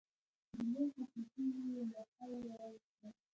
د 0.55 0.57
لوښو 0.71 1.01
ټوټې 1.11 1.45
يې 1.65 1.81
له 1.91 2.01
خاورو 2.11 2.49
راايستل. 2.59 3.11